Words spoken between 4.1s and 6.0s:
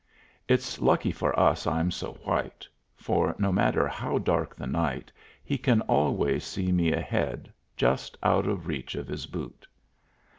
dark the night, he can